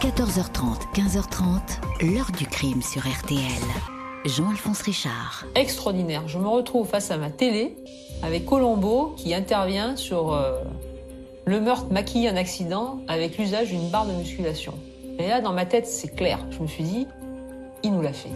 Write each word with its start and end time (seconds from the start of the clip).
14h30, 0.00 0.94
15h30, 0.94 2.06
l'heure 2.14 2.30
du 2.30 2.46
crime 2.46 2.82
sur 2.82 3.02
RTL. 3.02 3.40
Jean-Alphonse 4.26 4.82
Richard. 4.82 5.44
Extraordinaire. 5.56 6.28
Je 6.28 6.38
me 6.38 6.46
retrouve 6.46 6.86
face 6.86 7.10
à 7.10 7.16
ma 7.16 7.30
télé 7.30 7.76
avec 8.22 8.46
Colombo 8.46 9.14
qui 9.16 9.34
intervient 9.34 9.96
sur 9.96 10.32
euh, 10.32 10.62
le 11.46 11.60
meurtre 11.60 11.86
maquillé 11.90 12.30
en 12.30 12.36
accident 12.36 13.00
avec 13.08 13.38
l'usage 13.38 13.70
d'une 13.70 13.88
barre 13.88 14.06
de 14.06 14.12
musculation. 14.12 14.74
Et 15.18 15.26
là, 15.26 15.40
dans 15.40 15.52
ma 15.52 15.66
tête, 15.66 15.88
c'est 15.88 16.14
clair. 16.14 16.38
Je 16.52 16.60
me 16.60 16.68
suis 16.68 16.84
dit, 16.84 17.08
il 17.82 17.92
nous 17.92 18.02
l'a 18.02 18.12
fait. 18.12 18.30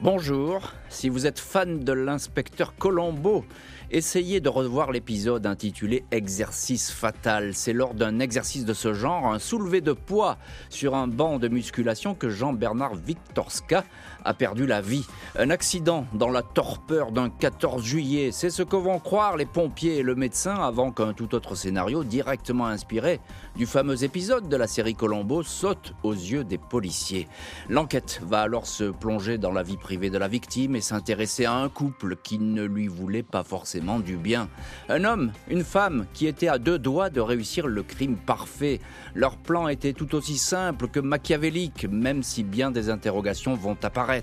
Bonjour, 0.00 0.74
si 0.90 1.08
vous 1.08 1.26
êtes 1.26 1.40
fan 1.40 1.80
de 1.80 1.92
l'inspecteur 1.92 2.76
Colombo, 2.76 3.44
essayez 3.90 4.40
de 4.40 4.48
revoir 4.48 4.92
l'épisode 4.92 5.44
intitulé 5.44 6.04
Exercice 6.12 6.92
fatal. 6.92 7.52
C'est 7.52 7.72
lors 7.72 7.94
d'un 7.94 8.20
exercice 8.20 8.64
de 8.64 8.74
ce 8.74 8.94
genre, 8.94 9.26
un 9.26 9.40
soulevé 9.40 9.80
de 9.80 9.92
poids 9.92 10.38
sur 10.70 10.94
un 10.94 11.08
banc 11.08 11.40
de 11.40 11.48
musculation 11.48 12.14
que 12.14 12.28
Jean-Bernard 12.28 12.94
Victorska 12.94 13.82
a 14.28 14.34
perdu 14.34 14.66
la 14.66 14.82
vie. 14.82 15.06
Un 15.38 15.48
accident 15.48 16.06
dans 16.12 16.28
la 16.28 16.42
torpeur 16.42 17.12
d'un 17.12 17.30
14 17.30 17.82
juillet, 17.82 18.28
c'est 18.30 18.50
ce 18.50 18.62
que 18.62 18.76
vont 18.76 18.98
croire 18.98 19.38
les 19.38 19.46
pompiers 19.46 19.96
et 19.96 20.02
le 20.02 20.14
médecin 20.14 20.54
avant 20.54 20.92
qu'un 20.92 21.14
tout 21.14 21.34
autre 21.34 21.54
scénario 21.54 22.04
directement 22.04 22.66
inspiré 22.66 23.20
du 23.56 23.64
fameux 23.64 24.04
épisode 24.04 24.48
de 24.48 24.56
la 24.56 24.66
série 24.66 24.94
Colombo 24.94 25.42
saute 25.42 25.94
aux 26.02 26.12
yeux 26.12 26.44
des 26.44 26.58
policiers. 26.58 27.26
L'enquête 27.70 28.20
va 28.22 28.42
alors 28.42 28.66
se 28.66 28.84
plonger 28.84 29.38
dans 29.38 29.50
la 29.50 29.62
vie 29.62 29.78
privée 29.78 30.10
de 30.10 30.18
la 30.18 30.28
victime 30.28 30.76
et 30.76 30.82
s'intéresser 30.82 31.46
à 31.46 31.54
un 31.54 31.70
couple 31.70 32.16
qui 32.22 32.38
ne 32.38 32.64
lui 32.64 32.86
voulait 32.86 33.22
pas 33.22 33.44
forcément 33.44 33.98
du 33.98 34.18
bien. 34.18 34.48
Un 34.90 35.04
homme, 35.04 35.32
une 35.48 35.64
femme 35.64 36.04
qui 36.12 36.26
étaient 36.26 36.48
à 36.48 36.58
deux 36.58 36.78
doigts 36.78 37.08
de 37.08 37.22
réussir 37.22 37.66
le 37.66 37.82
crime 37.82 38.16
parfait. 38.16 38.80
Leur 39.14 39.38
plan 39.38 39.68
était 39.68 39.94
tout 39.94 40.14
aussi 40.14 40.36
simple 40.36 40.88
que 40.88 41.00
machiavélique, 41.00 41.86
même 41.90 42.22
si 42.22 42.44
bien 42.44 42.70
des 42.70 42.90
interrogations 42.90 43.54
vont 43.54 43.76
apparaître. 43.82 44.17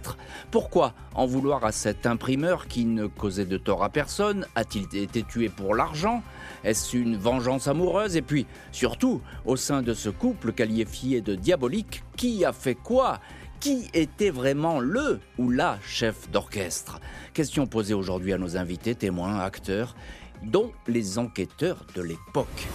Pourquoi 0.52 0.94
en 1.14 1.26
vouloir 1.26 1.66
à 1.66 1.72
cet 1.72 2.06
imprimeur 2.06 2.68
qui 2.68 2.86
ne 2.86 3.08
causait 3.08 3.46
de 3.46 3.58
tort 3.58 3.84
à 3.84 3.90
personne 3.90 4.46
A-t-il 4.56 4.84
été 4.98 5.24
tué 5.24 5.50
pour 5.50 5.76
l'argent? 5.76 6.24
Est-ce 6.64 6.98
une 6.98 7.18
vengeance 7.18 7.68
amoureuse? 7.68 8.16
Et 8.16 8.22
puis, 8.22 8.46
surtout, 8.72 9.22
au 9.46 9.56
sein 9.56 9.82
de 9.82 9.94
ce 9.94 10.10
couple 10.10 10.52
qualifié 10.52 11.22
de 11.22 11.36
diabolique, 11.36 12.04
qui 12.18 12.46
a 12.46 12.54
fait 12.54 12.76
quoi? 12.76 13.20
Qui 13.60 13.90
était 13.94 14.30
vraiment 14.30 14.80
le 14.80 15.20
ou 15.38 15.50
la 15.50 15.80
chef 15.86 16.30
d'orchestre? 16.30 17.00
Question 17.34 17.68
posée 17.68 17.94
aujourd'hui 17.94 18.34
à 18.34 18.38
nos 18.38 18.58
invités, 18.58 18.96
témoins, 18.96 19.40
acteurs, 19.40 19.96
dont 20.44 20.72
les 20.88 21.18
enquêteurs 21.18 21.86
de 21.96 22.02
l'époque. 22.02 22.68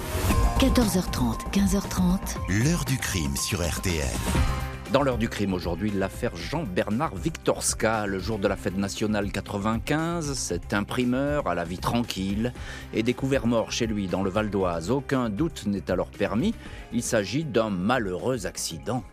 14h30, 0.58 1.50
15h30. 1.52 2.64
L'heure 2.64 2.84
du 2.84 2.98
crime 2.98 3.36
sur 3.36 3.66
RTL. 3.66 4.04
Dans 4.92 5.04
l'heure 5.04 5.18
du 5.18 5.28
crime 5.28 5.54
aujourd'hui, 5.54 5.92
l'affaire 5.92 6.34
Jean-Bernard 6.34 7.14
Victorska, 7.14 8.06
le 8.06 8.18
jour 8.18 8.40
de 8.40 8.48
la 8.48 8.56
fête 8.56 8.76
nationale 8.76 9.30
95, 9.30 10.32
cet 10.32 10.74
imprimeur 10.74 11.46
à 11.46 11.54
la 11.54 11.62
vie 11.62 11.78
tranquille 11.78 12.52
est 12.92 13.04
découvert 13.04 13.46
mort 13.46 13.70
chez 13.70 13.86
lui 13.86 14.08
dans 14.08 14.24
le 14.24 14.30
Val 14.30 14.50
d'Oise. 14.50 14.90
Aucun 14.90 15.28
doute 15.30 15.64
n'est 15.66 15.92
alors 15.92 16.10
permis, 16.10 16.56
il 16.92 17.04
s'agit 17.04 17.44
d'un 17.44 17.70
malheureux 17.70 18.46
accident. 18.46 19.04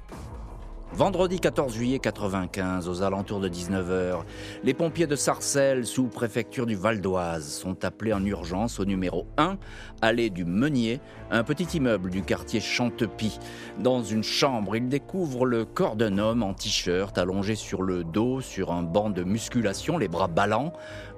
Vendredi 0.93 1.39
14 1.39 1.73
juillet 1.73 1.99
95, 1.99 2.88
aux 2.88 3.03
alentours 3.03 3.39
de 3.39 3.49
19h, 3.49 4.21
les 4.63 4.73
pompiers 4.73 5.05
de 5.05 5.17
Sarcelles, 5.17 5.85
sous 5.85 6.07
préfecture 6.07 6.66
du 6.66 6.75
Val 6.75 7.02
d'Oise, 7.02 7.45
sont 7.45 7.83
appelés 7.83 8.13
en 8.13 8.25
urgence 8.25 8.79
au 8.79 8.85
numéro 8.85 9.27
1, 9.38 9.57
allée 10.02 10.29
du 10.29 10.45
Meunier, 10.45 11.02
un 11.29 11.44
petit 11.44 11.77
immeuble 11.77 12.09
du 12.09 12.23
quartier 12.23 12.61
Chantepie. 12.61 13.38
Dans 13.79 14.02
une 14.02 14.23
chambre, 14.23 14.75
ils 14.75 14.88
découvrent 14.88 15.45
le 15.45 15.66
corps 15.66 15.97
d'un 15.97 16.17
homme 16.17 16.41
en 16.41 16.53
t-shirt, 16.53 17.17
allongé 17.17 17.55
sur 17.55 17.83
le 17.83 18.03
dos, 18.03 18.41
sur 18.41 18.72
un 18.72 18.81
banc 18.81 19.09
de 19.09 19.23
musculation, 19.23 19.97
les 19.97 20.07
bras 20.07 20.29
ballants. 20.29 20.73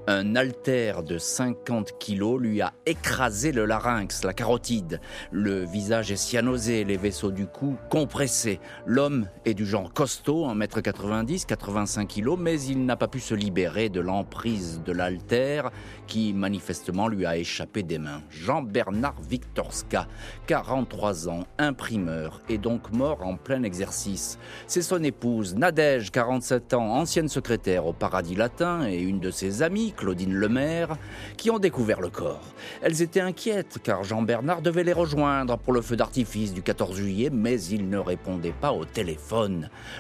Un 0.08 0.36
haltère 0.36 1.04
de 1.04 1.20
50 1.20 2.00
kilos 2.00 2.42
lui 2.42 2.62
a 2.62 2.74
écrasé 2.88 3.52
le 3.52 3.66
larynx, 3.66 4.24
la 4.24 4.34
carotide. 4.34 5.02
Le 5.32 5.66
visage 5.66 6.12
est 6.12 6.16
cyanosé, 6.16 6.84
les 6.84 6.98
vaisseaux 6.98 7.30
du 7.30 7.46
cou 7.46 7.76
compressés. 7.92 8.60
L'homme 8.88 9.28
est 9.46 9.54
du 9.60 9.66
genre 9.66 9.92
costaud, 9.92 10.48
1m90, 10.48 11.46
85 11.46 12.08
kilos, 12.08 12.40
mais 12.40 12.62
il 12.62 12.86
n'a 12.86 12.96
pas 12.96 13.10
pu 13.10 13.20
se 13.20 13.36
libérer 13.36 13.90
de 13.90 14.00
l'emprise 14.00 14.82
de 14.86 14.94
l'haltère 14.94 15.70
qui 16.08 16.32
manifestement 16.32 17.10
lui 17.10 17.26
a 17.26 17.36
échappé 17.36 17.84
des 17.84 18.00
mains. 18.00 18.22
Jean-Bernard 18.30 19.18
Victorska, 19.30 20.08
43 20.48 21.28
ans, 21.28 21.44
imprimeur, 21.58 22.42
est 22.48 22.58
donc 22.58 22.94
mort 22.94 23.22
en 23.22 23.36
plein 23.36 23.64
exercice. 23.64 24.40
C'est 24.66 24.82
son 24.82 25.04
épouse, 25.04 25.56
Nadège, 25.56 26.10
47 26.10 26.74
ans, 26.76 26.94
ancienne 26.94 27.28
secrétaire 27.28 27.86
au 27.86 27.92
Paradis 27.92 28.36
Latin 28.36 28.88
et 28.88 29.02
une 29.02 29.20
de 29.20 29.30
ses 29.30 29.62
amies, 29.62 29.92
Claudine 29.92 30.36
Lemaire, 30.36 30.96
qui 31.36 31.52
ont 31.52 31.60
découvert 31.60 32.00
le 32.00 32.10
corps. 32.10 32.48
Elles 32.82 33.02
étaient 33.02 33.20
inquiètes 33.20 33.80
car 33.84 34.06
Jean-Bernard 34.06 34.62
devait 34.62 34.86
les 34.86 34.94
rejoindre 34.94 35.58
pour 35.58 35.74
le 35.74 35.82
feu 35.82 35.98
d'artifice 35.98 36.54
du 36.54 36.62
14 36.62 36.96
juillet, 36.96 37.30
mais 37.30 37.62
il 37.62 37.90
ne 37.90 37.98
répondait 37.98 38.54
pas 38.54 38.72
au 38.72 38.86
téléphone. 38.86 39.49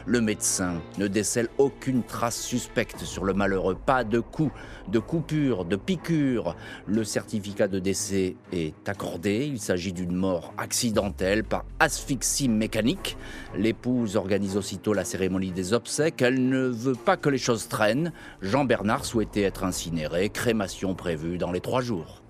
Le 0.05 0.21
médecin 0.21 0.81
ne 0.97 1.07
décèle 1.07 1.47
aucune 1.57 2.03
trace 2.03 2.39
suspecte 2.39 2.99
sur 2.99 3.23
le 3.23 3.33
malheureux, 3.33 3.75
pas 3.75 4.03
de 4.03 4.19
coup, 4.19 4.51
de 4.87 4.99
coupure, 4.99 5.65
de 5.65 5.75
piqûre. 5.75 6.55
Le 6.87 7.03
certificat 7.03 7.67
de 7.67 7.79
décès 7.79 8.35
est 8.51 8.87
accordé, 8.87 9.45
il 9.45 9.59
s'agit 9.59 9.93
d'une 9.93 10.15
mort 10.15 10.53
accidentelle 10.57 11.43
par 11.43 11.65
asphyxie 11.79 12.49
mécanique. 12.49 13.17
L'épouse 13.55 14.15
organise 14.15 14.57
aussitôt 14.57 14.93
la 14.93 15.05
cérémonie 15.05 15.51
des 15.51 15.73
obsèques, 15.73 16.21
elle 16.21 16.49
ne 16.49 16.67
veut 16.67 16.95
pas 16.95 17.17
que 17.17 17.29
les 17.29 17.37
choses 17.37 17.67
traînent. 17.67 18.11
Jean-Bernard 18.41 19.05
souhaitait 19.05 19.43
être 19.43 19.63
incinéré, 19.63 20.29
crémation 20.29 20.95
prévue 20.95 21.37
dans 21.37 21.51
les 21.51 21.61
trois 21.61 21.81
jours. 21.81 22.21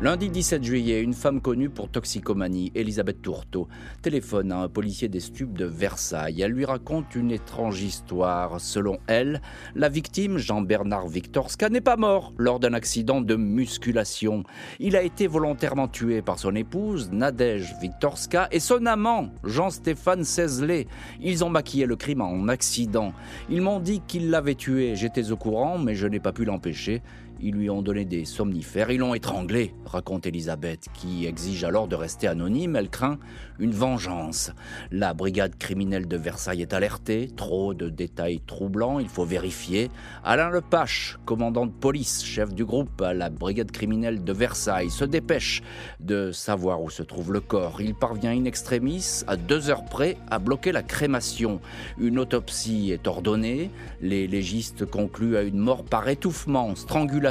Lundi 0.00 0.30
17 0.30 0.62
juillet, 0.62 1.02
une 1.02 1.12
femme 1.12 1.40
connue 1.40 1.70
pour 1.70 1.88
toxicomanie, 1.90 2.70
Elisabeth 2.76 3.20
Tourteau, 3.20 3.66
téléphone 4.00 4.52
à 4.52 4.58
un 4.58 4.68
policier 4.68 5.08
des 5.08 5.18
stupes 5.18 5.58
de 5.58 5.64
Versailles. 5.64 6.40
Elle 6.40 6.52
lui 6.52 6.64
raconte 6.64 7.16
une 7.16 7.32
étrange 7.32 7.82
histoire. 7.82 8.60
Selon 8.60 8.98
elle, 9.08 9.42
la 9.74 9.88
victime, 9.88 10.38
Jean-Bernard 10.38 11.08
Victorska, 11.08 11.68
n'est 11.68 11.80
pas 11.80 11.96
mort 11.96 12.32
lors 12.38 12.60
d'un 12.60 12.74
accident 12.74 13.20
de 13.20 13.34
musculation. 13.34 14.44
Il 14.78 14.94
a 14.94 15.02
été 15.02 15.26
volontairement 15.26 15.88
tué 15.88 16.22
par 16.22 16.38
son 16.38 16.54
épouse, 16.54 17.10
Nadège 17.10 17.74
Victorska, 17.82 18.46
et 18.52 18.60
son 18.60 18.86
amant, 18.86 19.30
Jean-Stéphane 19.42 20.22
Cézelet. 20.22 20.86
Ils 21.20 21.44
ont 21.44 21.50
maquillé 21.50 21.86
le 21.86 21.96
crime 21.96 22.20
en 22.20 22.46
accident. 22.46 23.12
Ils 23.50 23.62
m'ont 23.62 23.80
dit 23.80 24.00
qu'ils 24.06 24.30
l'avaient 24.30 24.54
tué. 24.54 24.94
J'étais 24.94 25.32
au 25.32 25.36
courant, 25.36 25.76
mais 25.76 25.96
je 25.96 26.06
n'ai 26.06 26.20
pas 26.20 26.32
pu 26.32 26.44
l'empêcher. 26.44 27.02
Ils 27.40 27.54
lui 27.54 27.70
ont 27.70 27.82
donné 27.82 28.04
des 28.04 28.24
somnifères, 28.24 28.90
ils 28.90 28.98
l'ont 28.98 29.14
étranglé, 29.14 29.72
raconte 29.86 30.26
Elisabeth, 30.26 30.86
qui 30.92 31.24
exige 31.24 31.62
alors 31.62 31.86
de 31.86 31.94
rester 31.94 32.26
anonyme. 32.26 32.74
Elle 32.74 32.90
craint 32.90 33.18
une 33.60 33.70
vengeance. 33.70 34.50
La 34.90 35.14
brigade 35.14 35.56
criminelle 35.56 36.08
de 36.08 36.16
Versailles 36.16 36.62
est 36.62 36.72
alertée. 36.72 37.28
Trop 37.36 37.74
de 37.74 37.90
détails 37.90 38.40
troublants, 38.44 38.98
il 38.98 39.08
faut 39.08 39.24
vérifier. 39.24 39.88
Alain 40.24 40.50
Lepache, 40.50 41.18
commandant 41.26 41.66
de 41.66 41.70
police, 41.70 42.24
chef 42.24 42.52
du 42.52 42.64
groupe 42.64 43.00
à 43.00 43.14
la 43.14 43.30
brigade 43.30 43.70
criminelle 43.70 44.24
de 44.24 44.32
Versailles, 44.32 44.90
se 44.90 45.04
dépêche 45.04 45.62
de 46.00 46.32
savoir 46.32 46.82
où 46.82 46.90
se 46.90 47.04
trouve 47.04 47.32
le 47.32 47.40
corps. 47.40 47.80
Il 47.80 47.94
parvient 47.94 48.32
in 48.32 48.46
extremis, 48.46 49.22
à 49.28 49.36
deux 49.36 49.70
heures 49.70 49.84
près, 49.84 50.16
à 50.28 50.40
bloquer 50.40 50.72
la 50.72 50.82
crémation. 50.82 51.60
Une 51.98 52.18
autopsie 52.18 52.90
est 52.90 53.06
ordonnée. 53.06 53.70
Les 54.00 54.26
légistes 54.26 54.84
concluent 54.84 55.36
à 55.36 55.42
une 55.42 55.58
mort 55.58 55.84
par 55.84 56.08
étouffement, 56.08 56.74
strangulation 56.74 57.27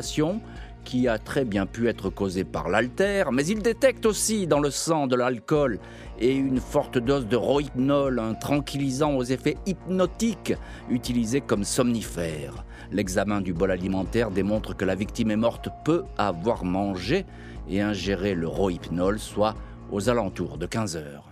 qui 0.84 1.08
a 1.08 1.18
très 1.18 1.44
bien 1.44 1.66
pu 1.66 1.90
être 1.90 2.10
causée 2.10 2.46
par 2.46 2.70
l'altère, 2.70 3.32
mais 3.32 3.46
il 3.46 3.62
détecte 3.62 4.06
aussi 4.06 4.48
dans 4.48 4.62
le 4.62 4.72
sang 4.72 5.06
de 5.06 5.18
l'alcool 5.18 5.80
et 6.20 6.34
une 6.34 6.62
forte 6.62 6.98
dose 6.98 7.28
de 7.28 7.36
rohypnol, 7.36 8.20
un 8.20 8.34
tranquillisant 8.34 9.14
aux 9.16 9.24
effets 9.24 9.58
hypnotiques 9.66 10.54
utilisé 10.90 11.42
comme 11.42 11.66
somnifère. 11.66 12.64
L'examen 12.92 13.42
du 13.42 13.54
bol 13.54 13.72
alimentaire 13.72 14.32
démontre 14.32 14.78
que 14.78 14.86
la 14.86 14.96
victime 14.96 15.32
est 15.32 15.36
morte 15.36 15.68
peu 15.84 16.04
avoir 16.18 16.64
mangé 16.64 17.26
et 17.70 17.82
ingéré 17.82 18.34
le 18.34 18.48
rohypnol, 18.48 19.20
soit 19.20 19.56
aux 19.92 20.10
alentours 20.10 20.58
de 20.58 20.68
15 20.68 20.96
heures. 20.96 21.26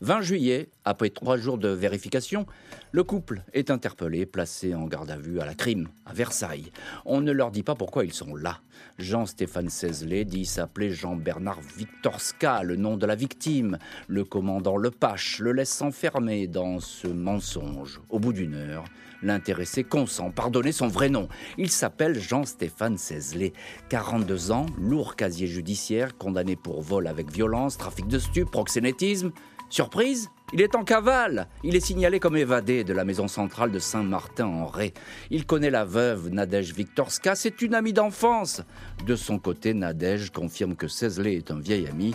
20 0.00 0.20
juillet, 0.20 0.68
après 0.84 1.10
trois 1.10 1.36
jours 1.36 1.58
de 1.58 1.68
vérification, 1.68 2.46
le 2.92 3.02
couple 3.02 3.42
est 3.52 3.68
interpellé, 3.68 4.26
placé 4.26 4.72
en 4.72 4.86
garde 4.86 5.10
à 5.10 5.16
vue 5.16 5.40
à 5.40 5.44
la 5.44 5.54
crime, 5.54 5.88
à 6.06 6.12
Versailles. 6.12 6.70
On 7.04 7.20
ne 7.20 7.32
leur 7.32 7.50
dit 7.50 7.64
pas 7.64 7.74
pourquoi 7.74 8.04
ils 8.04 8.12
sont 8.12 8.36
là. 8.36 8.60
Jean-Stéphane 8.98 9.70
Cézelet 9.70 10.24
dit 10.24 10.46
s'appeler 10.46 10.92
Jean-Bernard 10.92 11.60
Victorska, 11.76 12.62
le 12.62 12.76
nom 12.76 12.96
de 12.96 13.06
la 13.06 13.16
victime. 13.16 13.78
Le 14.06 14.24
commandant 14.24 14.76
Lepache 14.76 15.40
le 15.40 15.50
laisse 15.50 15.70
s'enfermer 15.70 16.46
dans 16.46 16.78
ce 16.78 17.08
mensonge. 17.08 18.00
Au 18.08 18.20
bout 18.20 18.32
d'une 18.32 18.54
heure, 18.54 18.84
l'intéressé 19.20 19.82
consent 19.82 20.30
par 20.30 20.52
donner 20.52 20.70
son 20.70 20.86
vrai 20.86 21.08
nom. 21.08 21.28
Il 21.56 21.70
s'appelle 21.70 22.20
Jean-Stéphane 22.20 22.98
Cézelet, 22.98 23.52
42 23.88 24.52
ans, 24.52 24.66
lourd 24.78 25.16
casier 25.16 25.48
judiciaire, 25.48 26.16
condamné 26.16 26.54
pour 26.54 26.82
vol 26.82 27.08
avec 27.08 27.32
violence, 27.32 27.76
trafic 27.76 28.06
de 28.06 28.20
stupes, 28.20 28.52
proxénétisme 28.52 29.32
Surprise 29.70 30.30
il 30.54 30.62
est 30.62 30.74
en 30.74 30.82
cavale. 30.82 31.46
Il 31.62 31.76
est 31.76 31.80
signalé 31.80 32.20
comme 32.20 32.36
évadé 32.36 32.82
de 32.82 32.94
la 32.94 33.04
maison 33.04 33.28
centrale 33.28 33.70
de 33.70 33.78
Saint-Martin-en-Ré. 33.78 34.94
Il 35.30 35.44
connaît 35.44 35.70
la 35.70 35.84
veuve 35.84 36.30
Nadège 36.30 36.72
Viktorska, 36.72 37.34
c'est 37.34 37.60
une 37.60 37.74
amie 37.74 37.92
d'enfance. 37.92 38.62
De 39.06 39.14
son 39.14 39.38
côté, 39.38 39.74
Nadège 39.74 40.30
confirme 40.30 40.74
que 40.74 40.88
Cézlé 40.88 41.34
est 41.34 41.50
un 41.50 41.58
vieil 41.58 41.86
ami. 41.86 42.14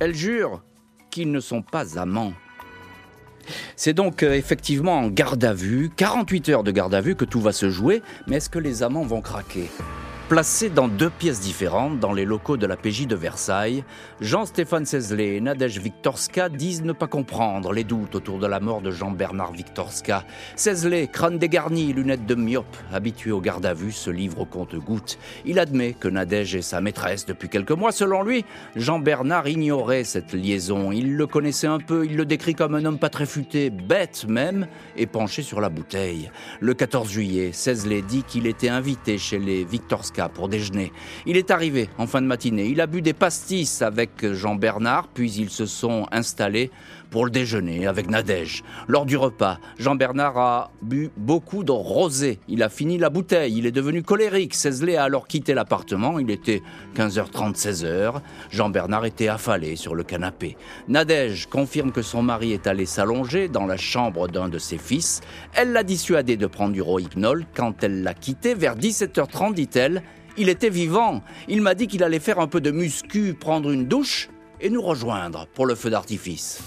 Elle 0.00 0.14
jure 0.14 0.62
qu'ils 1.10 1.30
ne 1.30 1.40
sont 1.40 1.62
pas 1.62 1.98
amants. 1.98 2.32
C'est 3.76 3.94
donc 3.94 4.24
euh, 4.24 4.34
effectivement 4.34 4.98
en 4.98 5.08
garde 5.08 5.44
à 5.44 5.54
vue, 5.54 5.90
48 5.96 6.48
heures 6.50 6.64
de 6.64 6.72
garde 6.72 6.94
à 6.94 7.00
vue 7.00 7.14
que 7.14 7.24
tout 7.24 7.40
va 7.40 7.52
se 7.52 7.70
jouer, 7.70 8.02
mais 8.26 8.36
est-ce 8.36 8.50
que 8.50 8.58
les 8.58 8.82
amants 8.82 9.06
vont 9.06 9.22
craquer? 9.22 9.70
Placés 10.28 10.68
dans 10.68 10.88
deux 10.88 11.08
pièces 11.08 11.40
différentes 11.40 12.00
dans 12.00 12.12
les 12.12 12.26
locaux 12.26 12.58
de 12.58 12.66
la 12.66 12.76
PJ 12.76 13.06
de 13.06 13.16
Versailles, 13.16 13.82
Jean-Stéphane 14.20 14.84
Cézlé 14.84 15.36
et 15.36 15.40
Nadège 15.40 15.78
Viktorska 15.78 16.50
disent 16.50 16.82
ne 16.82 16.92
pas 16.92 17.06
comprendre 17.06 17.72
les 17.72 17.82
doutes 17.82 18.14
autour 18.14 18.38
de 18.38 18.46
la 18.46 18.60
mort 18.60 18.82
de 18.82 18.90
Jean-Bernard 18.90 19.52
Viktorska. 19.52 20.26
Cézlé, 20.54 21.08
crâne 21.08 21.38
dégarni, 21.38 21.94
lunettes 21.94 22.26
de 22.26 22.34
myope, 22.34 22.76
habitué 22.92 23.32
au 23.32 23.40
garde 23.40 23.64
à 23.64 23.72
vue, 23.72 23.90
se 23.90 24.10
livre 24.10 24.40
au 24.40 24.44
compte-gouttes. 24.44 25.18
Il 25.46 25.58
admet 25.58 25.94
que 25.94 26.08
Nadège 26.08 26.56
est 26.56 26.60
sa 26.62 26.82
maîtresse 26.82 27.24
depuis 27.24 27.48
quelques 27.48 27.70
mois. 27.70 27.90
Selon 27.90 28.22
lui, 28.22 28.44
Jean-Bernard 28.76 29.48
ignorait 29.48 30.04
cette 30.04 30.34
liaison. 30.34 30.92
Il 30.92 31.16
le 31.16 31.26
connaissait 31.26 31.68
un 31.68 31.78
peu, 31.78 32.04
il 32.04 32.18
le 32.18 32.26
décrit 32.26 32.54
comme 32.54 32.74
un 32.74 32.84
homme 32.84 32.98
pas 32.98 33.08
très 33.08 33.24
futé, 33.24 33.70
bête 33.70 34.26
même, 34.28 34.66
et 34.94 35.06
penché 35.06 35.40
sur 35.40 35.62
la 35.62 35.70
bouteille. 35.70 36.30
Le 36.60 36.74
14 36.74 37.08
juillet, 37.08 37.52
Cézlé 37.52 38.02
dit 38.02 38.24
qu'il 38.24 38.46
était 38.46 38.68
invité 38.68 39.16
chez 39.16 39.38
les 39.38 39.64
Pour 40.26 40.48
déjeuner. 40.48 40.92
Il 41.26 41.36
est 41.36 41.52
arrivé 41.52 41.88
en 41.96 42.08
fin 42.08 42.20
de 42.20 42.26
matinée. 42.26 42.66
Il 42.66 42.80
a 42.80 42.88
bu 42.88 43.02
des 43.02 43.12
pastis 43.12 43.82
avec 43.82 44.32
Jean 44.32 44.56
Bernard, 44.56 45.06
puis 45.06 45.30
ils 45.30 45.50
se 45.50 45.64
sont 45.64 46.06
installés 46.10 46.72
pour 47.10 47.24
le 47.24 47.30
déjeuner 47.30 47.86
avec 47.86 48.10
Nadège. 48.10 48.64
Lors 48.86 49.06
du 49.06 49.16
repas, 49.16 49.58
Jean-Bernard 49.78 50.38
a 50.38 50.70
bu 50.82 51.10
beaucoup 51.16 51.64
de 51.64 51.72
rosé. 51.72 52.38
Il 52.48 52.62
a 52.62 52.68
fini 52.68 52.98
la 52.98 53.10
bouteille. 53.10 53.56
Il 53.56 53.66
est 53.66 53.72
devenu 53.72 54.02
colérique. 54.02 54.54
Cézlé 54.54 54.96
a 54.96 55.04
alors 55.04 55.26
quitté 55.26 55.54
l'appartement. 55.54 56.18
Il 56.18 56.30
était 56.30 56.62
15h30, 56.96 57.56
16h. 57.56 58.20
Jean-Bernard 58.50 59.06
était 59.06 59.28
affalé 59.28 59.76
sur 59.76 59.94
le 59.94 60.02
canapé. 60.02 60.56
Nadège 60.88 61.46
confirme 61.46 61.92
que 61.92 62.02
son 62.02 62.22
mari 62.22 62.52
est 62.52 62.66
allé 62.66 62.86
s'allonger 62.86 63.48
dans 63.48 63.66
la 63.66 63.76
chambre 63.76 64.28
d'un 64.28 64.48
de 64.48 64.58
ses 64.58 64.78
fils. 64.78 65.20
Elle 65.54 65.72
l'a 65.72 65.82
dissuadé 65.82 66.36
de 66.36 66.46
prendre 66.46 66.72
du 66.72 66.82
rohypnol. 66.82 67.46
Quand 67.54 67.82
elle 67.82 68.02
l'a 68.02 68.14
quitté, 68.14 68.54
vers 68.54 68.76
17h30, 68.76 69.54
dit-elle, 69.54 70.02
il 70.38 70.48
était 70.48 70.70
vivant. 70.70 71.22
Il 71.48 71.62
m'a 71.62 71.74
dit 71.74 71.86
qu'il 71.88 72.02
allait 72.02 72.20
faire 72.20 72.38
un 72.38 72.46
peu 72.46 72.60
de 72.60 72.70
muscu, 72.70 73.34
prendre 73.34 73.70
une 73.70 73.86
douche 73.86 74.30
et 74.60 74.70
nous 74.70 74.82
rejoindre 74.82 75.46
pour 75.54 75.66
le 75.66 75.74
feu 75.74 75.90
d'artifice. 75.90 76.62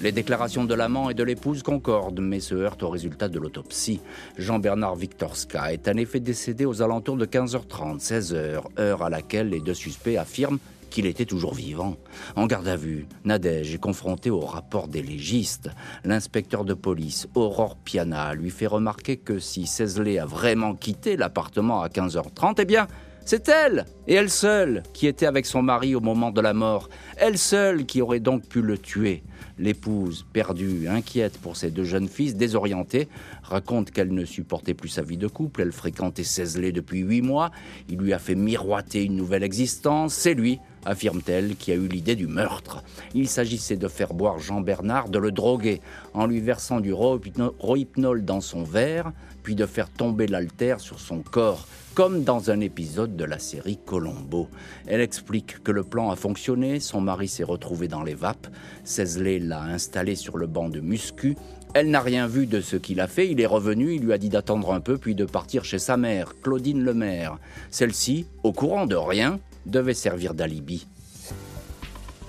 Les 0.00 0.12
déclarations 0.12 0.64
de 0.64 0.74
l'amant 0.74 1.10
et 1.10 1.14
de 1.14 1.22
l'épouse 1.22 1.62
concordent, 1.62 2.20
mais 2.20 2.40
se 2.40 2.54
heurtent 2.54 2.82
au 2.82 2.88
résultat 2.88 3.28
de 3.28 3.38
l'autopsie. 3.38 4.00
Jean-Bernard 4.38 4.96
Viktorska 4.96 5.74
est 5.74 5.86
en 5.88 5.96
effet 5.98 6.20
décédé 6.20 6.64
aux 6.64 6.80
alentours 6.80 7.18
de 7.18 7.26
15h30, 7.26 8.00
16h, 8.00 8.62
heure 8.78 9.02
à 9.02 9.10
laquelle 9.10 9.50
les 9.50 9.60
deux 9.60 9.74
suspects 9.74 10.16
affirment 10.16 10.58
qu'il 10.88 11.04
était 11.04 11.26
toujours 11.26 11.54
vivant. 11.54 11.96
En 12.34 12.46
garde 12.46 12.66
à 12.66 12.76
vue, 12.76 13.06
Nadège 13.24 13.74
est 13.74 13.78
confronté 13.78 14.30
au 14.30 14.40
rapport 14.40 14.88
des 14.88 15.02
légistes. 15.02 15.68
L'inspecteur 16.04 16.64
de 16.64 16.74
police, 16.74 17.28
Aurore 17.34 17.76
Piana, 17.76 18.34
lui 18.34 18.50
fait 18.50 18.66
remarquer 18.66 19.18
que 19.18 19.38
si 19.38 19.66
Cézlé 19.66 20.18
a 20.18 20.24
vraiment 20.24 20.74
quitté 20.74 21.16
l'appartement 21.16 21.82
à 21.82 21.88
15h30, 21.88 22.54
eh 22.58 22.64
bien, 22.64 22.88
c'est 23.30 23.48
elle, 23.48 23.84
et 24.08 24.14
elle 24.14 24.28
seule, 24.28 24.82
qui 24.92 25.06
était 25.06 25.24
avec 25.24 25.46
son 25.46 25.62
mari 25.62 25.94
au 25.94 26.00
moment 26.00 26.32
de 26.32 26.40
la 26.40 26.52
mort. 26.52 26.88
Elle 27.16 27.38
seule 27.38 27.86
qui 27.86 28.02
aurait 28.02 28.18
donc 28.18 28.44
pu 28.48 28.60
le 28.60 28.76
tuer. 28.76 29.22
L'épouse, 29.56 30.26
perdue, 30.32 30.88
inquiète 30.88 31.38
pour 31.38 31.56
ses 31.56 31.70
deux 31.70 31.84
jeunes 31.84 32.08
fils, 32.08 32.34
désorientée, 32.34 33.06
raconte 33.44 33.92
qu'elle 33.92 34.12
ne 34.12 34.24
supportait 34.24 34.74
plus 34.74 34.88
sa 34.88 35.02
vie 35.02 35.16
de 35.16 35.28
couple. 35.28 35.62
Elle 35.62 35.70
fréquentait 35.70 36.24
Cézlé 36.24 36.72
depuis 36.72 37.02
huit 37.02 37.22
mois. 37.22 37.52
Il 37.88 37.98
lui 37.98 38.12
a 38.12 38.18
fait 38.18 38.34
miroiter 38.34 39.04
une 39.04 39.14
nouvelle 39.14 39.44
existence. 39.44 40.12
C'est 40.12 40.34
lui, 40.34 40.58
affirme-t-elle, 40.84 41.56
qui 41.56 41.72
a 41.72 41.74
eu 41.74 41.88
l'idée 41.88 42.16
du 42.16 42.26
meurtre. 42.26 42.82
Il 43.14 43.28
s'agissait 43.28 43.76
de 43.76 43.88
faire 43.88 44.14
boire 44.14 44.38
Jean-Bernard, 44.38 45.08
de 45.08 45.18
le 45.18 45.32
droguer 45.32 45.80
en 46.14 46.26
lui 46.26 46.40
versant 46.40 46.80
du 46.80 46.92
rohypnol 46.92 48.24
dans 48.24 48.40
son 48.40 48.62
verre, 48.62 49.12
puis 49.42 49.54
de 49.54 49.66
faire 49.66 49.90
tomber 49.90 50.26
l'altère 50.26 50.80
sur 50.80 51.00
son 51.00 51.20
corps 51.20 51.66
comme 51.94 52.22
dans 52.22 52.50
un 52.50 52.60
épisode 52.60 53.16
de 53.16 53.24
la 53.24 53.38
série 53.38 53.78
Colombo. 53.84 54.48
Elle 54.86 55.00
explique 55.00 55.62
que 55.62 55.72
le 55.72 55.82
plan 55.82 56.10
a 56.10 56.16
fonctionné, 56.16 56.80
son 56.80 57.00
mari 57.00 57.28
s'est 57.28 57.44
retrouvé 57.44 57.88
dans 57.88 58.02
les 58.02 58.14
vapes, 58.14 58.46
Cézlé 58.84 59.38
l'a 59.38 59.62
installé 59.62 60.14
sur 60.14 60.38
le 60.38 60.46
banc 60.46 60.68
de 60.68 60.80
muscu, 60.80 61.36
elle 61.74 61.90
n'a 61.90 62.00
rien 62.00 62.26
vu 62.26 62.46
de 62.46 62.60
ce 62.60 62.76
qu'il 62.76 63.00
a 63.00 63.06
fait, 63.06 63.30
il 63.30 63.40
est 63.40 63.46
revenu, 63.46 63.94
il 63.94 64.02
lui 64.02 64.12
a 64.12 64.18
dit 64.18 64.28
d'attendre 64.28 64.72
un 64.72 64.80
peu 64.80 64.98
puis 64.98 65.14
de 65.14 65.24
partir 65.24 65.64
chez 65.64 65.78
sa 65.78 65.96
mère, 65.96 66.34
Claudine 66.40 66.82
Lemaire. 66.82 67.38
Celle-ci, 67.70 68.26
au 68.42 68.52
courant 68.52 68.86
de 68.86 68.96
rien, 68.96 69.38
devait 69.66 69.94
servir 69.94 70.34
d'alibi. 70.34 70.86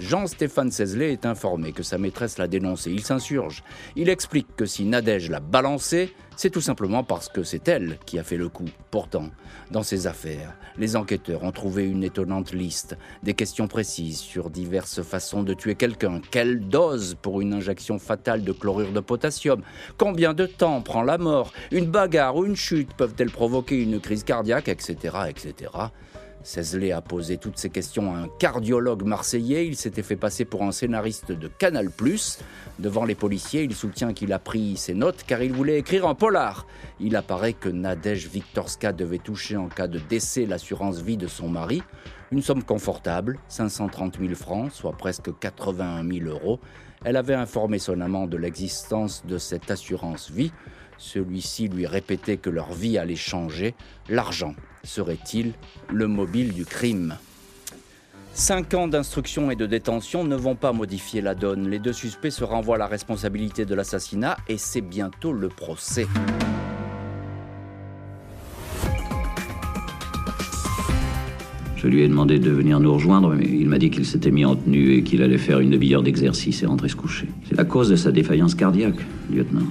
Jean-Stéphane 0.02 0.72
Cézlé 0.72 1.12
est 1.12 1.28
informé 1.28 1.74
que 1.74 1.84
sa 1.84 2.00
maîtresse 2.00 2.40
l'a 2.40 2.48
dénoncé. 2.48 2.92
Il 2.92 3.04
s'insurge. 3.04 3.64
Il 3.96 4.10
explique 4.10 4.56
que 4.56 4.66
si 4.66 4.84
Nadège 4.84 5.30
l'a 5.30 5.40
balancé, 5.40 6.16
c'est 6.36 6.50
tout 6.50 6.62
simplement 6.62 7.04
parce 7.04 7.30
que 7.30 7.44
c'est 7.44 7.68
elle 7.68 8.00
qui 8.08 8.18
a 8.18 8.24
fait 8.24 8.38
le 8.38 8.50
coup. 8.50 8.66
Pourtant, 8.90 9.30
dans 9.70 9.84
ces 9.84 10.08
affaires, 10.08 10.56
les 10.80 10.96
enquêteurs 10.96 11.44
ont 11.44 11.52
trouvé 11.52 11.86
une 11.86 12.04
étonnante 12.04 12.52
liste, 12.52 12.98
des 13.22 13.36
questions 13.36 13.68
précises 13.68 14.18
sur 14.18 14.50
diverses 14.50 15.04
façons 15.04 15.44
de 15.44 15.54
tuer 15.54 15.76
quelqu'un. 15.76 16.20
Quelle 16.32 16.68
dose 16.68 17.16
pour 17.22 17.40
une 17.40 17.54
injection 17.54 18.00
fatale 18.00 18.44
de 18.44 18.54
chlorure 18.54 18.94
de 18.94 19.02
potassium? 19.02 19.62
Combien 20.00 20.34
de 20.34 20.48
temps 20.48 20.82
prend 20.82 21.04
la 21.04 21.20
mort? 21.20 21.54
Une 21.72 21.86
bagarre 21.86 22.38
ou 22.38 22.46
une 22.46 22.56
chute 22.56 22.92
peuvent-elles 22.96 23.30
provoquer 23.30 23.80
une 23.80 24.00
crise 24.00 24.24
cardiaque, 24.24 24.68
etc., 24.68 24.96
etc. 25.30 25.70
Cézlé 26.44 26.92
a 26.92 27.02
posé 27.02 27.38
toutes 27.38 27.58
ces 27.58 27.70
questions 27.70 28.16
à 28.16 28.20
un 28.20 28.28
cardiologue 28.40 29.04
marseillais. 29.04 29.68
Il 29.68 29.76
s'était 29.76 30.02
fait 30.02 30.16
passer 30.16 30.46
pour 30.46 30.64
un 30.64 30.72
scénariste 30.72 31.32
de 31.32 31.48
Canal+. 31.48 31.90
Devant 32.80 33.06
les 33.06 33.16
policiers, 33.16 33.64
il 33.64 33.76
soutient 33.76 34.14
qu'il 34.14 34.34
a 34.34 34.40
pris 34.40 34.76
ses 34.78 34.94
notes 34.94 35.24
car 35.28 35.44
il 35.44 35.54
voulait 35.54 35.78
écrire 35.78 36.08
un 36.08 36.16
polar. 36.16 36.66
Il 37.00 37.16
apparaît 37.16 37.54
que 37.54 37.70
Nadège 37.70 38.28
Viktorska 38.28 38.92
devait 38.92 39.20
toucher 39.20 39.58
en 39.58 39.68
cas 39.68 39.88
de 39.88 40.00
décès 40.00 40.46
l'assurance 40.46 41.02
vie 41.02 41.18
de 41.18 41.28
son 41.28 41.48
mari. 41.48 41.84
Une 42.32 42.42
somme 42.42 42.64
confortable, 42.64 43.38
530 43.48 44.18
000 44.20 44.36
francs, 44.36 44.72
soit 44.72 44.94
presque 44.94 45.38
81 45.40 46.08
000 46.08 46.28
euros. 46.28 46.60
Elle 47.04 47.18
avait 47.18 47.36
informé 47.36 47.78
son 47.78 48.00
amant 48.00 48.28
de 48.28 48.38
l'existence 48.38 49.26
de 49.26 49.38
cette 49.38 49.70
assurance 49.70 50.32
vie. 50.32 50.52
Celui-ci 51.02 51.68
lui 51.68 51.88
répétait 51.88 52.38
que 52.38 52.52
leur 52.52 52.74
vie 52.74 53.00
allait 53.00 53.16
changer. 53.16 53.74
L'argent 54.08 54.54
serait-il 54.84 55.54
le 55.92 56.08
mobile 56.08 56.54
du 56.54 56.64
crime? 56.64 57.18
Cinq 58.34 58.76
ans 58.76 58.88
d'instruction 58.88 59.50
et 59.50 59.56
de 59.56 59.66
détention 59.66 60.24
ne 60.24 60.36
vont 60.36 60.56
pas 60.56 60.74
modifier 60.74 61.22
la 61.22 61.34
donne. 61.34 61.68
Les 61.68 61.80
deux 61.80 61.92
suspects 61.92 62.30
se 62.30 62.44
renvoient 62.44 62.76
à 62.76 62.78
la 62.78 62.86
responsabilité 62.86 63.66
de 63.66 63.74
l'assassinat 63.74 64.38
et 64.48 64.60
c'est 64.60 64.82
bientôt 64.82 65.34
le 65.34 65.50
procès. 65.50 66.06
Je 71.78 71.88
lui 71.88 72.04
ai 72.04 72.08
demandé 72.08 72.38
de 72.38 72.52
venir 72.52 72.80
nous 72.80 72.94
rejoindre, 72.94 73.34
mais 73.34 73.46
il 73.46 73.68
m'a 73.68 73.80
dit 73.80 73.90
qu'il 73.90 74.06
s'était 74.06 74.30
mis 74.30 74.46
en 74.46 74.56
tenue 74.56 74.94
et 74.94 75.04
qu'il 75.04 75.24
allait 75.24 75.40
faire 75.40 75.62
une 75.62 75.72
demi-heure 75.72 76.04
d'exercice 76.04 76.62
et 76.62 76.68
rentrer 76.68 76.90
se 76.90 76.96
coucher. 76.96 77.28
C'est 77.50 77.58
la 77.58 77.66
cause 77.66 77.90
de 77.90 77.96
sa 77.96 78.12
défaillance 78.12 78.54
cardiaque, 78.54 79.00
lieutenant. 79.34 79.66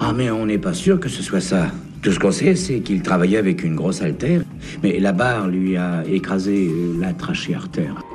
Ah, 0.00 0.12
mais 0.14 0.30
on 0.30 0.46
n'est 0.46 0.58
pas 0.58 0.74
sûr 0.74 1.00
que 1.00 1.08
ce 1.08 1.22
soit 1.22 1.40
ça. 1.40 1.68
Tout 2.02 2.12
ce 2.12 2.18
qu'on 2.18 2.30
sait, 2.30 2.54
c'est 2.54 2.80
qu'il 2.80 3.02
travaillait 3.02 3.38
avec 3.38 3.64
une 3.64 3.74
grosse 3.74 4.02
haltère, 4.02 4.42
mais 4.82 4.98
la 5.00 5.12
barre 5.12 5.48
lui 5.48 5.76
a 5.76 6.04
écrasé 6.06 6.70
la 7.00 7.12
trachée 7.12 7.54
artère. 7.54 8.05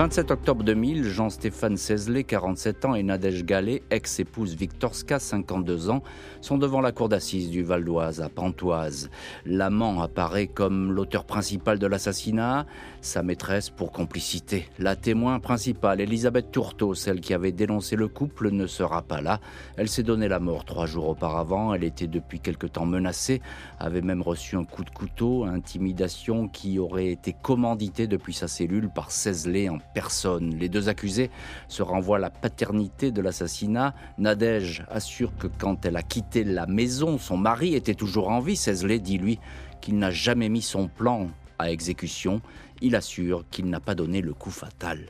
27 0.00 0.30
octobre 0.30 0.64
2000, 0.64 1.04
Jean-Stéphane 1.04 1.76
Cézlé, 1.76 2.24
47 2.24 2.86
ans, 2.86 2.94
et 2.94 3.02
Nadège 3.02 3.44
Gallet, 3.44 3.82
ex-épouse 3.90 4.56
Victorska, 4.56 5.18
52 5.18 5.90
ans, 5.90 6.02
sont 6.40 6.56
devant 6.56 6.80
la 6.80 6.90
cour 6.90 7.10
d'assises 7.10 7.50
du 7.50 7.62
Val 7.62 7.84
d'Oise, 7.84 8.22
à 8.22 8.30
Pantoise. 8.30 9.10
L'amant 9.44 10.00
apparaît 10.00 10.46
comme 10.46 10.90
l'auteur 10.90 11.26
principal 11.26 11.78
de 11.78 11.86
l'assassinat, 11.86 12.64
sa 13.02 13.22
maîtresse 13.22 13.68
pour 13.68 13.92
complicité. 13.92 14.70
La 14.78 14.96
témoin 14.96 15.38
principale, 15.38 16.00
Elisabeth 16.00 16.50
Tourteau, 16.50 16.94
celle 16.94 17.20
qui 17.20 17.34
avait 17.34 17.52
dénoncé 17.52 17.94
le 17.94 18.08
couple, 18.08 18.52
ne 18.52 18.66
sera 18.66 19.02
pas 19.02 19.20
là. 19.20 19.38
Elle 19.76 19.90
s'est 19.90 20.02
donné 20.02 20.28
la 20.28 20.40
mort 20.40 20.64
trois 20.64 20.86
jours 20.86 21.10
auparavant. 21.10 21.74
Elle 21.74 21.84
était 21.84 22.06
depuis 22.06 22.40
quelque 22.40 22.66
temps 22.66 22.86
menacée, 22.86 23.42
avait 23.78 24.00
même 24.00 24.22
reçu 24.22 24.56
un 24.56 24.64
coup 24.64 24.82
de 24.82 24.90
couteau, 24.90 25.44
intimidation 25.44 26.48
qui 26.48 26.78
aurait 26.78 27.08
été 27.08 27.34
commanditée 27.42 28.06
depuis 28.06 28.32
sa 28.32 28.48
cellule 28.48 28.88
par 28.88 29.10
Cézlé 29.10 29.68
en 29.68 29.78
personne. 29.94 30.54
Les 30.56 30.68
deux 30.68 30.88
accusés 30.88 31.30
se 31.68 31.82
renvoient 31.82 32.16
à 32.16 32.20
la 32.20 32.30
paternité 32.30 33.10
de 33.12 33.20
l'assassinat. 33.20 33.94
Nadège 34.18 34.84
assure 34.90 35.36
que 35.36 35.46
quand 35.46 35.84
elle 35.84 35.96
a 35.96 36.02
quitté 36.02 36.44
la 36.44 36.66
maison, 36.66 37.18
son 37.18 37.36
mari 37.36 37.74
était 37.74 37.94
toujours 37.94 38.28
en 38.28 38.40
vie. 38.40 38.56
Cézlé 38.56 38.98
dit 38.98 39.18
lui 39.18 39.38
qu'il 39.80 39.98
n'a 39.98 40.10
jamais 40.10 40.48
mis 40.48 40.62
son 40.62 40.88
plan 40.88 41.28
à 41.58 41.70
exécution. 41.70 42.40
Il 42.80 42.96
assure 42.96 43.44
qu'il 43.50 43.68
n'a 43.68 43.80
pas 43.80 43.94
donné 43.94 44.20
le 44.20 44.34
coup 44.34 44.50
fatal. 44.50 45.06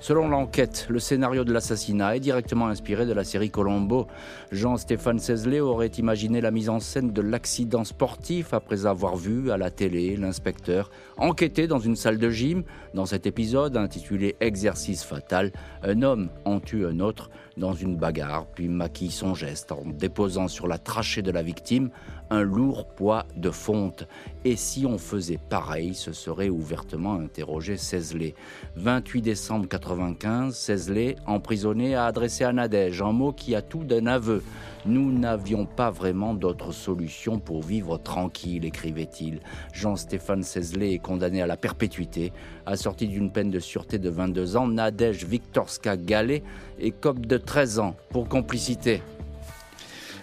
Selon 0.00 0.28
l'enquête, 0.28 0.86
le 0.88 0.98
scénario 0.98 1.44
de 1.44 1.52
l'assassinat 1.52 2.16
est 2.16 2.20
directement 2.20 2.68
inspiré 2.68 3.04
de 3.04 3.12
la 3.12 3.22
série 3.22 3.50
Colombo. 3.50 4.06
Jean-Stéphane 4.50 5.18
Cézelet 5.18 5.60
aurait 5.60 5.88
imaginé 5.88 6.40
la 6.40 6.50
mise 6.50 6.70
en 6.70 6.80
scène 6.80 7.12
de 7.12 7.20
l'accident 7.20 7.84
sportif 7.84 8.54
après 8.54 8.86
avoir 8.86 9.16
vu 9.16 9.50
à 9.50 9.58
la 9.58 9.70
télé 9.70 10.16
l'inspecteur 10.16 10.90
enquêter 11.18 11.66
dans 11.66 11.78
une 11.78 11.96
salle 11.96 12.16
de 12.16 12.30
gym. 12.30 12.62
Dans 12.94 13.04
cet 13.04 13.26
épisode 13.26 13.76
intitulé 13.76 14.36
Exercice 14.40 15.04
fatal, 15.04 15.52
un 15.82 16.00
homme 16.00 16.30
en 16.46 16.60
tue 16.60 16.86
un 16.86 16.98
autre 17.00 17.28
dans 17.58 17.74
une 17.74 17.96
bagarre, 17.96 18.46
puis 18.46 18.68
maquille 18.68 19.10
son 19.10 19.34
geste 19.34 19.70
en 19.70 19.82
déposant 19.84 20.48
sur 20.48 20.66
la 20.66 20.78
trachée 20.78 21.20
de 21.20 21.30
la 21.30 21.42
victime 21.42 21.90
un 22.30 22.42
lourd 22.42 22.86
poids 22.86 23.26
de 23.36 23.50
fonte. 23.50 24.06
Et 24.44 24.56
si 24.56 24.86
on 24.86 24.98
faisait 24.98 25.38
pareil, 25.50 25.94
ce 25.94 26.12
serait 26.12 26.48
ouvertement 26.48 27.14
interrogé 27.14 27.76
Cézelet. 27.76 28.34
28 28.76 29.22
décembre 29.22 29.68
95, 29.68 30.54
Cézelet, 30.54 31.16
emprisonné, 31.26 31.94
a 31.94 32.06
adressé 32.06 32.44
à 32.44 32.52
Nadège 32.52 33.02
un 33.02 33.12
mot 33.12 33.32
qui 33.32 33.54
a 33.54 33.62
tout 33.62 33.84
d'un 33.84 34.06
aveu. 34.06 34.42
Nous 34.86 35.12
n'avions 35.12 35.66
pas 35.66 35.90
vraiment 35.90 36.32
d'autre 36.32 36.72
solution 36.72 37.38
pour 37.38 37.62
vivre 37.62 37.98
tranquille, 37.98 38.64
écrivait-il. 38.64 39.40
Jean-Stéphane 39.74 40.42
Cézelet 40.42 40.94
est 40.94 40.98
condamné 40.98 41.42
à 41.42 41.46
la 41.46 41.58
perpétuité. 41.58 42.32
Assorti 42.64 43.06
d'une 43.06 43.30
peine 43.30 43.50
de 43.50 43.58
sûreté 43.58 43.98
de 43.98 44.08
22 44.08 44.56
ans, 44.56 44.68
Nadège 44.68 45.26
Viktorska-Gallet 45.26 46.42
écope 46.78 47.26
de 47.26 47.36
13 47.36 47.78
ans 47.78 47.96
pour 48.10 48.28
complicité. 48.28 49.02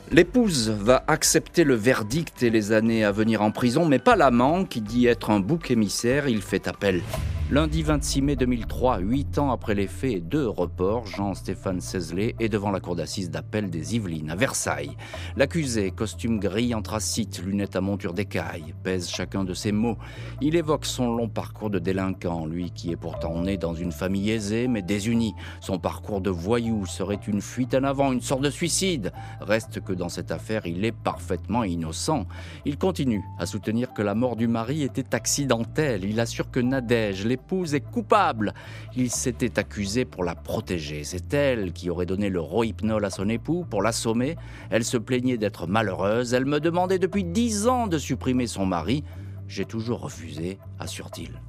L'épouse 0.09 0.69
va 0.69 1.03
accepter 1.07 1.65
le 1.65 1.75
verdict 1.75 2.41
et 2.41 2.49
les 2.49 2.71
années 2.71 3.03
à 3.03 3.11
venir 3.11 3.41
en 3.41 3.51
prison, 3.51 3.85
mais 3.85 3.99
pas 3.99 4.15
l'amant 4.15 4.63
qui 4.63 4.79
dit 4.79 5.05
être 5.05 5.31
un 5.31 5.41
bouc 5.41 5.69
émissaire, 5.69 6.29
il 6.29 6.41
fait 6.41 6.69
appel. 6.69 7.01
Lundi 7.49 7.81
26 7.81 8.21
mai 8.23 8.35
2003, 8.35 8.99
huit 8.99 9.37
ans 9.37 9.51
après 9.51 9.73
les 9.73 9.87
faits 9.87 10.11
et 10.11 10.19
deux 10.19 10.49
reports, 10.49 11.05
Jean-Stéphane 11.05 11.79
Cézelet 11.79 12.35
est 12.41 12.49
devant 12.49 12.71
la 12.71 12.81
cour 12.81 12.97
d'assises 12.97 13.31
d'appel 13.31 13.69
des 13.69 13.95
Yvelines 13.95 14.29
à 14.29 14.35
Versailles. 14.35 14.97
L'accusé, 15.37 15.91
costume 15.91 16.41
gris 16.41 16.75
anthracite, 16.75 17.41
lunettes 17.41 17.77
à 17.77 17.81
monture 17.81 18.11
d'écaille, 18.11 18.75
pèse 18.83 19.07
chacun 19.07 19.45
de 19.45 19.53
ses 19.53 19.71
mots. 19.71 19.97
Il 20.41 20.57
évoque 20.57 20.85
son 20.85 21.15
long 21.15 21.29
parcours 21.29 21.69
de 21.69 21.79
délinquant, 21.79 22.45
lui 22.45 22.71
qui 22.71 22.91
est 22.91 22.97
pourtant 22.97 23.41
né 23.41 23.55
dans 23.55 23.73
une 23.73 23.93
famille 23.93 24.29
aisée 24.29 24.67
mais 24.67 24.81
désunie. 24.81 25.33
Son 25.61 25.79
parcours 25.79 26.19
de 26.19 26.29
voyou 26.29 26.85
serait 26.85 27.15
une 27.29 27.39
fuite 27.39 27.73
en 27.75 27.85
avant, 27.85 28.11
une 28.11 28.19
sorte 28.19 28.41
de 28.41 28.49
suicide. 28.49 29.13
Reste 29.39 29.79
que 29.79 29.93
dans 29.93 30.09
cette 30.09 30.31
affaire, 30.31 30.65
il 30.65 30.83
est 30.83 30.91
parfaitement 30.91 31.63
innocent. 31.63 32.25
Il 32.65 32.77
continue 32.77 33.23
à 33.39 33.45
soutenir 33.45 33.93
que 33.93 34.01
la 34.01 34.15
mort 34.15 34.35
du 34.35 34.49
mari 34.49 34.83
était 34.83 35.15
accidentelle. 35.15 36.03
Il 36.03 36.19
assure 36.19 36.51
que 36.51 36.59
Nadège, 36.59 37.23
l'épouse 37.37 37.75
est 37.75 37.81
coupable. 37.81 38.53
Il 38.95 39.11
s'était 39.11 39.59
accusé 39.59 40.05
pour 40.05 40.23
la 40.23 40.33
protéger. 40.33 41.03
C'est 41.03 41.33
elle 41.33 41.71
qui 41.71 41.89
aurait 41.91 42.07
donné 42.07 42.29
le 42.29 42.39
rohypnol 42.39 43.05
à 43.05 43.11
son 43.11 43.29
époux 43.29 43.63
pour 43.69 43.83
l'assommer. 43.83 44.35
Elle 44.71 44.83
se 44.83 44.97
plaignait 44.97 45.37
d'être 45.37 45.67
malheureuse. 45.67 46.33
Elle 46.33 46.45
me 46.45 46.59
demandait 46.59 46.99
depuis 46.99 47.23
dix 47.23 47.67
ans 47.67 47.85
de 47.85 47.99
supprimer 47.99 48.47
son 48.47 48.65
mari. 48.65 49.03
J'ai 49.47 49.65
toujours 49.65 50.01
refusé, 50.01 50.57
assure-t-il. 50.79 51.39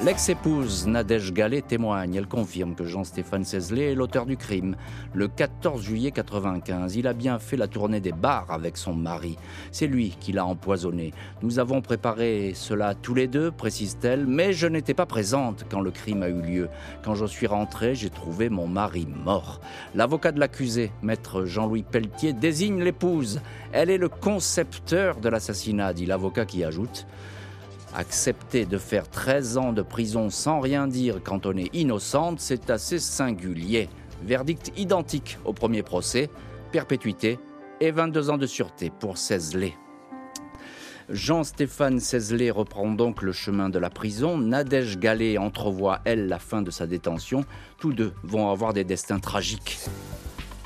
L'ex-épouse 0.00 0.88
Nadège 0.88 1.32
Gallet 1.32 1.60
témoigne. 1.60 2.14
Elle 2.14 2.26
confirme 2.26 2.74
que 2.74 2.84
Jean-Stéphane 2.84 3.44
Cézelet 3.44 3.92
est 3.92 3.94
l'auteur 3.94 4.26
du 4.26 4.36
crime. 4.36 4.74
Le 5.14 5.28
14 5.28 5.80
juillet 5.80 6.10
95, 6.10 6.96
il 6.96 7.06
a 7.06 7.12
bien 7.12 7.38
fait 7.38 7.56
la 7.56 7.68
tournée 7.68 8.00
des 8.00 8.10
bars 8.10 8.50
avec 8.50 8.78
son 8.78 8.94
mari. 8.94 9.36
C'est 9.70 9.86
lui 9.86 10.16
qui 10.18 10.32
l'a 10.32 10.44
empoisonné. 10.44 11.12
Nous 11.42 11.60
avons 11.60 11.82
préparé 11.82 12.52
cela 12.56 12.94
tous 12.94 13.14
les 13.14 13.28
deux, 13.28 13.52
précise-t-elle, 13.52 14.26
mais 14.26 14.52
je 14.52 14.66
n'étais 14.66 14.94
pas 14.94 15.06
présente 15.06 15.66
quand 15.70 15.80
le 15.80 15.92
crime 15.92 16.24
a 16.24 16.28
eu 16.28 16.40
lieu. 16.40 16.68
Quand 17.04 17.14
je 17.14 17.26
suis 17.26 17.46
rentrée, 17.46 17.94
j'ai 17.94 18.10
trouvé 18.10 18.48
mon 18.48 18.66
mari 18.66 19.06
mort. 19.06 19.60
L'avocat 19.94 20.32
de 20.32 20.40
l'accusé, 20.40 20.90
maître 21.02 21.44
Jean-Louis 21.44 21.84
Pelletier, 21.84 22.32
désigne 22.32 22.82
l'épouse. 22.82 23.40
Elle 23.70 23.90
est 23.90 23.98
le 23.98 24.08
concepteur 24.08 25.20
de 25.20 25.28
l'assassinat, 25.28 25.92
dit 25.92 26.06
l'avocat 26.06 26.44
qui 26.44 26.64
ajoute 26.64 27.06
Accepter 27.94 28.64
de 28.64 28.78
faire 28.78 29.08
13 29.08 29.58
ans 29.58 29.72
de 29.72 29.82
prison 29.82 30.30
sans 30.30 30.60
rien 30.60 30.86
dire 30.86 31.20
quand 31.22 31.44
on 31.44 31.56
est 31.56 31.74
innocente, 31.74 32.40
c'est 32.40 32.70
assez 32.70 32.98
singulier. 32.98 33.88
Verdict 34.24 34.72
identique 34.76 35.38
au 35.44 35.52
premier 35.52 35.82
procès, 35.82 36.30
perpétuité 36.70 37.38
et 37.80 37.90
22 37.90 38.30
ans 38.30 38.38
de 38.38 38.46
sûreté 38.46 38.90
pour 38.98 39.18
Cézelet. 39.18 39.74
Jean-Stéphane 41.10 42.00
Cézelet 42.00 42.50
reprend 42.50 42.90
donc 42.90 43.20
le 43.20 43.32
chemin 43.32 43.68
de 43.68 43.78
la 43.78 43.90
prison. 43.90 44.38
Nadège 44.38 44.98
Gallet 44.98 45.36
entrevoit, 45.36 46.00
elle, 46.04 46.28
la 46.28 46.38
fin 46.38 46.62
de 46.62 46.70
sa 46.70 46.86
détention. 46.86 47.44
Tous 47.78 47.92
deux 47.92 48.14
vont 48.22 48.50
avoir 48.50 48.72
des 48.72 48.84
destins 48.84 49.18
tragiques. 49.18 49.78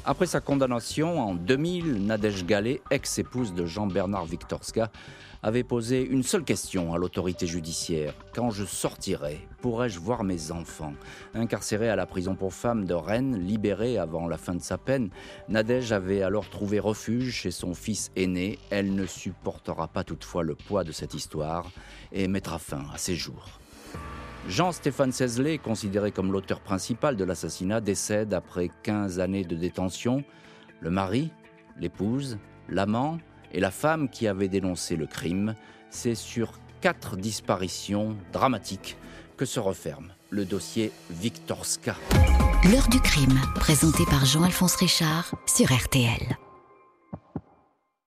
Après 0.09 0.27
sa 0.27 0.41
condamnation 0.41 1.19
en 1.19 1.35
2000, 1.35 2.07
Nadège 2.07 2.47
Gallet, 2.47 2.81
ex-épouse 2.93 3.55
de 3.55 3.67
Jean-Bernard 3.67 4.27
Victorska, 4.27 4.93
avait 5.43 5.65
posé 5.65 6.01
une 6.01 6.23
seule 6.23 6.45
question 6.45 6.95
à 6.95 6.97
l'autorité 6.97 7.49
judiciaire. 7.49 8.15
Quand 8.33 8.53
je 8.53 8.65
sortirai, 8.65 9.41
pourrais-je 9.63 9.99
voir 9.99 10.23
mes 10.23 10.53
enfants? 10.53 10.95
Incarcérée 11.35 11.89
à 11.89 11.97
la 11.97 12.07
prison 12.07 12.37
pour 12.37 12.55
femmes 12.55 12.85
de 12.85 12.95
Rennes, 12.95 13.45
libérée 13.49 13.99
avant 13.99 14.29
la 14.29 14.39
fin 14.39 14.55
de 14.55 14.63
sa 14.63 14.79
peine, 14.79 15.11
Nadège 15.49 15.91
avait 15.91 16.23
alors 16.23 16.49
trouvé 16.51 16.79
refuge 16.79 17.33
chez 17.33 17.51
son 17.51 17.75
fils 17.75 18.13
aîné. 18.15 18.61
Elle 18.71 18.95
ne 18.95 19.07
supportera 19.07 19.89
pas 19.89 20.05
toutefois 20.05 20.45
le 20.45 20.55
poids 20.55 20.85
de 20.85 20.93
cette 20.93 21.15
histoire 21.15 21.69
et 22.13 22.29
mettra 22.29 22.61
fin 22.61 22.85
à 22.95 22.99
ses 22.99 23.17
jours. 23.17 23.59
Jean-Stéphane 24.49 25.12
Cézelet, 25.12 25.59
considéré 25.59 26.12
comme 26.12 26.31
l'auteur 26.31 26.61
principal 26.61 27.17
de 27.17 27.25
l'assassinat, 27.25 27.81
décède 27.81 28.33
après 28.33 28.71
15 28.85 29.19
années 29.19 29.45
de 29.45 29.57
détention. 29.57 30.25
Le 30.81 30.91
mari, 30.91 31.31
l'épouse, 31.79 32.38
l'amant 32.69 33.19
et 33.53 33.61
la 33.61 33.71
femme 33.71 34.09
qui 34.09 34.29
avait 34.29 34.49
dénoncé 34.49 34.97
le 34.97 35.07
crime. 35.07 35.55
C'est 35.91 36.15
sur 36.15 36.53
quatre 36.81 37.17
disparitions 37.17 38.17
dramatiques 38.33 38.97
que 39.37 39.45
se 39.45 39.59
referme 39.61 40.12
le 40.31 40.45
dossier 40.45 40.93
Victorska. 41.11 41.97
L'heure 42.71 42.88
du 42.88 43.00
crime, 43.00 43.41
présenté 43.57 44.05
par 44.07 44.25
Jean-Alphonse 44.25 44.76
Richard 44.76 45.35
sur 45.47 45.73
RTL. 45.73 46.37